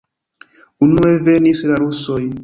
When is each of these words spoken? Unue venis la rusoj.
Unue 0.85 1.11
venis 1.27 1.61
la 1.73 1.77
rusoj. 1.83 2.21